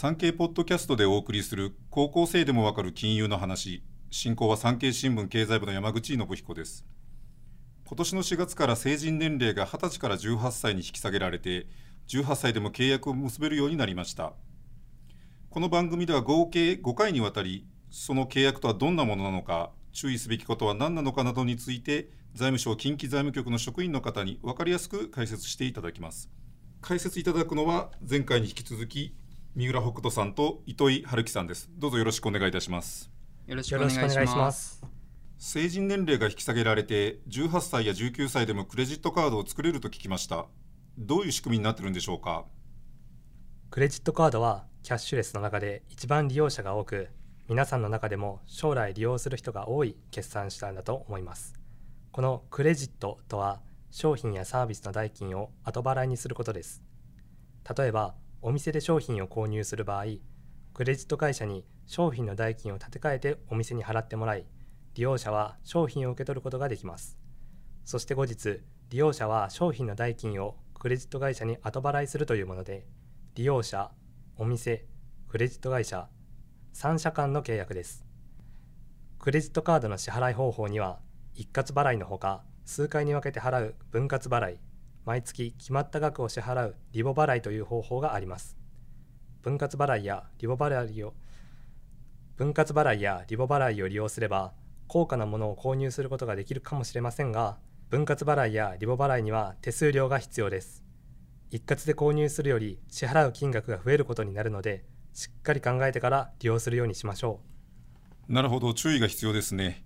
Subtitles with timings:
[0.00, 3.82] 産経ポッドキャストでお送りする高校生でもわかる金融の話。
[4.12, 6.86] 進行は産経新聞経済部の山口信彦です。
[7.84, 11.66] 今年の4月から成人年齢が20歳から18歳に引き下げられて
[12.06, 14.34] 18歳でも契約を結べるようになりました。
[15.50, 26.30] この番組では合計5回にわたりその契約とはどんなものなのか注意すべきことは何なのかなどについて財務省近畿財務局の職員の方に分かりやすく解説していただきます。
[26.82, 29.12] 解説いただくのは前回に引き続き
[29.54, 31.68] 三浦北斗さんと糸井春樹さんです。
[31.72, 33.10] どうぞよろしくお願いいたします。
[33.46, 34.84] よろしくお願いします。
[35.38, 40.46] 成人年齢が引き下げられて18歳や19歳でもクレジットカードを作れると聞きました。
[40.96, 42.44] どういう仕組みになってるんでしょうか？
[43.70, 47.08] クレジットカードはキャッシュレスの中で一番利用者が多く
[47.48, 51.54] 皆さんの中でも将来利用する人が多い決算手段だと思います。
[52.12, 56.82] このクレジットとは商品やサービスの代金を後払いにすることです。
[57.76, 60.04] 例えばお店で商品を購入する場合
[60.72, 64.46] クレジット会社に商品の代金を立て替えてお店に払ってもらい
[64.94, 67.18] 利用者は商品を受け取ることができます。
[67.84, 72.86] そして後日利用者は商品の代金をクレジット会社に後払いするというもので
[73.34, 73.90] 利用者
[74.36, 74.86] お店
[75.28, 76.08] クレジット会社
[76.74, 78.04] 3社間の契約です。
[79.18, 81.00] クレジットカードの支払い方法には
[81.34, 84.60] 一括払いのほか数回に分けて払う分割払い
[85.08, 88.58] 毎月決まった額を支払うリボ払いという方法があります。
[89.40, 91.14] 分割払いやリボ払いを
[92.36, 94.52] 分割払いやリボ払いを利用すれば
[94.86, 97.56] 高価なものを購入することができるかもしれませんが
[97.88, 100.84] 分割払いやリボ払いには手数料が必要です。
[101.50, 104.84] 一括で購入するより支払う金額が増えることになるので
[105.14, 107.40] しっかり考えてから利用するようにしましょ
[108.28, 108.32] う。
[108.34, 108.74] なるほど。
[108.74, 109.82] 注意が必要ですね。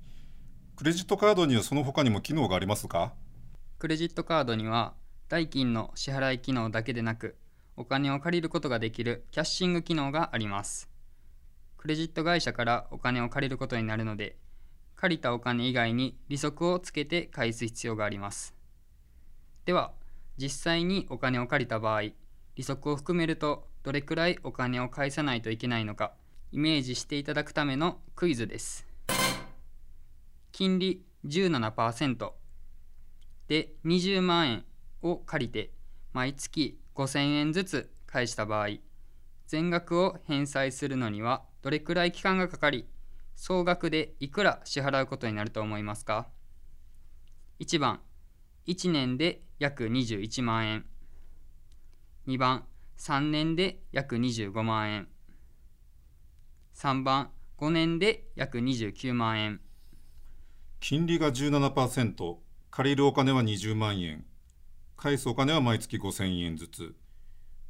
[0.74, 3.12] クレジットカードにはその他にも機能がありますか？
[3.78, 4.94] クレジットカードには
[5.32, 7.38] 代金の支払い機能だけでなく
[7.74, 10.90] お金を借りることができるキャッシング機能があります。
[11.78, 14.36] クレジット会社からお金を借りることになるので
[14.94, 18.54] 借りたお金以外に利息をつけて返す必要があります。
[19.64, 19.92] では
[20.36, 22.14] 実際にお金を借りた場合利
[22.58, 26.12] 息を含めるとどれくらいお金を返さないといけないのか
[26.50, 28.86] イメージしていただくためのクイズです。
[30.52, 32.32] 金利17%
[33.48, 34.64] で20万円
[35.02, 35.70] を借りて
[36.12, 38.68] 毎月5000円ずつ返した場合
[39.46, 42.86] 全額を返済するのにはどれくらい期間がかかり
[43.34, 46.28] 総額でいくら支払うことになると思いますか
[47.60, 48.00] ？1番
[48.66, 50.84] 1年で約21万円。
[52.28, 52.64] 2番
[52.98, 55.08] 3年で約25万円。
[56.74, 59.60] 3番5年で約29万円。
[60.80, 62.36] 金利が17%
[62.70, 64.24] 借りるお金は20万円。
[65.02, 66.94] 返すお金は毎月5000円ずつ。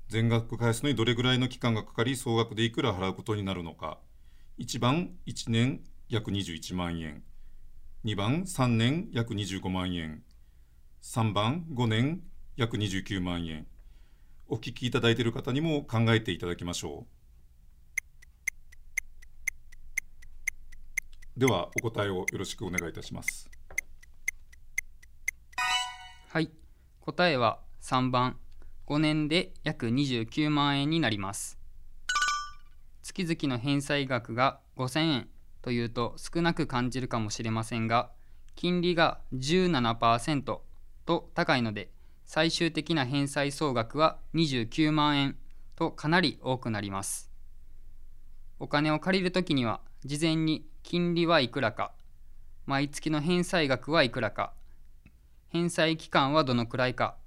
[0.08, 3.96] 全額返すのにどれぐらいの期間がかかり総額でいくら払うことになるのか。
[4.58, 7.22] 1番1年約21万円。
[8.04, 10.22] 2番3年約25万円。
[11.02, 12.20] 3番5年
[12.56, 13.66] 約29万円。
[14.46, 17.06] お聞きいただいている方にも考えていただきましょ
[21.36, 21.40] う。
[21.40, 23.48] ではお答えをよろしくお願いいたします。
[26.28, 26.61] はい。
[27.04, 28.36] 答えは3番。
[28.86, 31.58] 5年で約29万円になります。
[33.02, 35.28] 月々の返済額が5000円
[35.62, 38.10] というと少なく感じるかもしれませんが
[38.54, 40.60] 金利が17%
[41.04, 41.90] と高いので
[42.24, 45.36] 最終的な返済総額は29万円
[45.74, 47.30] とかなり多くなります。
[48.60, 51.92] お金を借りるときには事前に金利はいくらか
[52.66, 54.52] 毎月の返済額はいくらか
[55.52, 57.18] 返済期間はどのくらいか。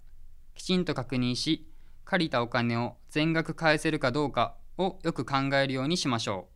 [0.56, 1.69] きちんと確認し
[2.06, 6.47] 借りたお金を全額返せるかどうかをよく考えるようにしましょ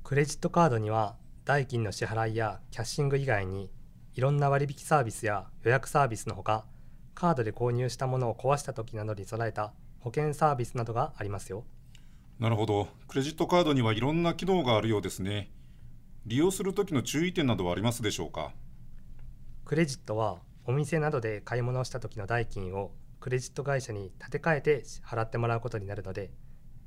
[0.00, 0.02] う。
[0.02, 1.14] クレジットカードには
[1.44, 3.70] 代金の支払いやキャッシング以外に
[4.14, 6.66] いろんな割引サービスや予約サービスのほか
[7.14, 11.64] カードで購入したものを壊した時などに備えた保険サービスなどがありますよ。
[12.40, 12.88] なるほど。
[13.06, 15.52] クレジットカードにはいろんな機能があるようですね。
[16.26, 18.50] 利用する時の注意点などはありますでしょうか。
[19.64, 26.30] クレジットはお店などで買い物をした時の代金をクレジット会社に立て替えて払ってもらうことになるので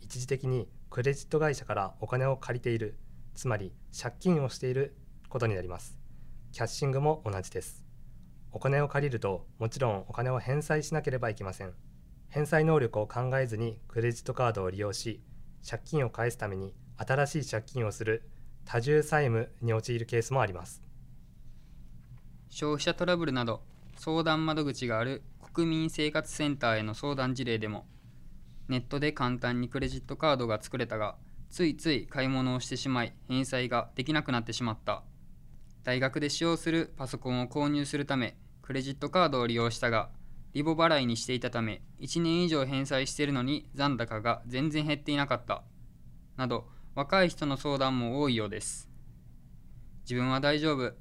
[0.02, 2.98] 一時的にクレジット会社からお金を借りている
[3.36, 4.96] つまり借金をしている
[5.30, 5.98] ことになります。
[6.54, 7.84] キャッシングも同じです。
[8.52, 11.74] お金を借りるともちろんお金を返済しなければいけません。
[12.30, 15.22] 返済能力を考えずにクレジットカードを利用し
[15.68, 18.30] 借金を返すために新しい借金をする
[18.66, 20.87] 多重債務に陥るケースもあります。
[22.50, 23.62] 消費者トラブルなど
[23.96, 25.24] 相談窓口がある
[25.54, 27.86] 国民生活センターへの相談事例でも
[28.68, 31.16] ネットで簡単にクレジットカードが作れたが
[31.50, 35.04] ついつい買い物をしてしまい返済ができなくなってしまった。
[35.84, 40.10] 大学で使用するパソコンを購入するためクレジットカードを利用したが
[40.54, 45.64] リボ払いにしていたため1年以上返済しているのに残高が全然減っていなかった。
[46.36, 48.90] など若い人の相談も多いようです。
[50.02, 50.94] 自分は大丈夫。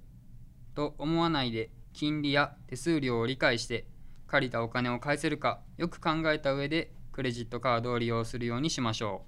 [0.76, 3.86] と思わないで金利や手数料を理解して
[4.28, 9.24] 借りたお金を返せるかよく考えた上でクレジットカードを利用するようにしましょ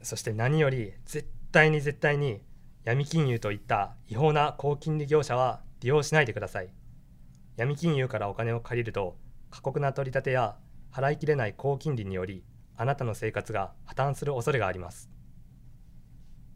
[0.00, 0.04] う。
[0.04, 2.40] そして何より絶対に絶対に
[2.84, 6.72] 闇金融といった違法な高金利業者は利用しないでください。
[7.56, 9.18] 闇金融からお金を借りると
[9.50, 10.56] 過酷な取り立てや
[10.90, 12.42] 払いきれない高金利により
[12.76, 15.10] あなたの生活が破綻する恐れがあります。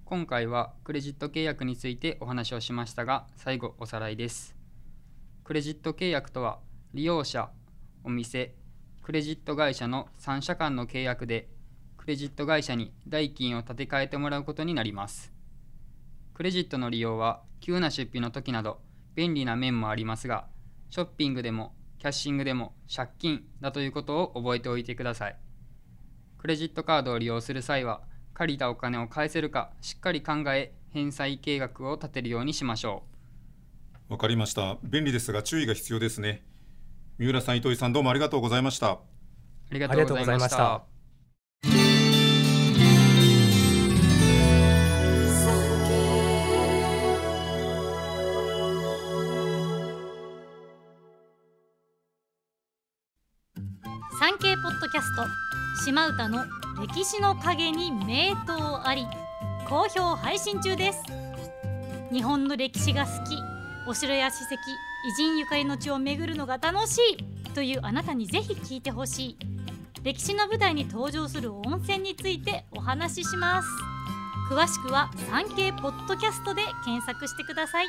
[0.06, 4.54] 今回はクレジット契約についてお話をしましたが最後おさらいです。
[5.44, 6.58] クレジット契約とは
[6.92, 7.48] 利用者
[8.04, 8.54] お店
[9.02, 11.48] クレジット会社の3社間の契約で
[11.96, 15.32] クレジット会社に代金を立て替えてもらうことになります。
[16.34, 18.80] クレジットの利用は急な出費の時など
[19.14, 20.48] 便利な面もありますが
[20.90, 25.36] ショッピングでもキャッシングでも借金だということを覚えておいてください。
[26.36, 28.02] クレジットカードを利用する際は
[28.34, 33.04] 借りたお金を返せるかしっかり考え返済計画を立てるようにしましょ
[34.08, 34.76] わかりました。
[34.82, 36.44] 便利ですが注意が必要ですね。
[37.18, 38.92] 三浦さん糸井さんどうもありがとうございました。
[38.92, 38.98] う
[39.70, 40.93] ありがとうございましあ
[54.20, 55.26] 産経ポッドキャスト。
[55.84, 56.44] 島唄の
[56.80, 59.06] 歴史の陰に名刀あり。
[59.68, 61.02] 好評配信中です。
[62.12, 63.36] 日本の歴史が好き。
[63.88, 67.50] お城や史跡偉人ゆかりの地を巡るのが楽しい。
[67.54, 69.36] というあなたにぜひ聞いてほしい。
[70.04, 73.68] 歴史の舞台に登場する温泉についてお話しします。
[74.48, 77.86] 詳しくは産経ポッドキャストで検索してください。